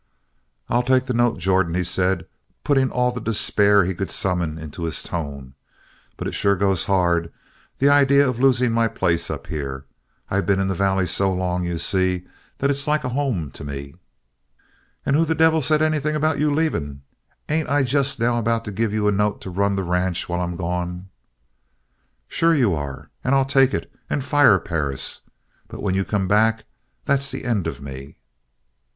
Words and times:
"I'll 0.67 0.81
take 0.81 1.05
the 1.05 1.13
note, 1.13 1.37
Jordan," 1.37 1.75
he 1.75 1.83
said, 1.83 2.25
putting 2.63 2.89
all 2.89 3.11
the 3.11 3.21
despair 3.21 3.85
he 3.85 3.93
could 3.93 4.09
summon 4.09 4.57
into 4.57 4.85
his 4.85 5.03
tone. 5.03 5.53
"But 6.17 6.27
it 6.27 6.31
sure 6.31 6.55
goes 6.55 6.85
hard 6.85 7.31
the 7.77 7.87
idea 7.87 8.27
of 8.27 8.39
losing 8.39 8.71
my 8.71 8.87
place 8.87 9.29
up 9.29 9.45
here. 9.45 9.85
I've 10.27 10.47
been 10.47 10.59
in 10.59 10.69
the 10.69 10.73
Valley 10.73 11.05
so 11.05 11.31
long, 11.31 11.65
you 11.65 11.77
see, 11.77 12.25
that 12.57 12.71
it's 12.71 12.87
like 12.87 13.03
a 13.03 13.09
home 13.09 13.51
to 13.51 13.63
me." 13.63 13.93
"And 15.05 15.15
who 15.15 15.23
the 15.23 15.35
devil 15.35 15.61
said 15.61 15.83
anything 15.83 16.15
about 16.15 16.39
you 16.39 16.51
leaving? 16.51 17.03
Ain't 17.47 17.69
I 17.69 17.83
just 17.83 18.19
now 18.19 18.39
about 18.39 18.65
to 18.65 18.71
give 18.71 18.91
you 18.91 19.07
a 19.07 19.11
note 19.11 19.39
to 19.41 19.51
run 19.51 19.75
the 19.75 19.83
ranch 19.83 20.27
while 20.27 20.41
I'm 20.41 20.55
gone?" 20.55 21.09
"Sure 22.27 22.55
you 22.55 22.73
are. 22.73 23.11
And 23.23 23.35
I'll 23.35 23.45
take 23.45 23.71
it 23.71 23.93
and 24.09 24.23
fire 24.23 24.57
Perris. 24.57 25.21
But 25.67 25.83
when 25.83 25.93
you 25.93 26.03
come 26.03 26.27
back 26.27 26.65
that's 27.05 27.29
the 27.29 27.45
end 27.45 27.67
of 27.67 27.79
me!" 27.83 28.17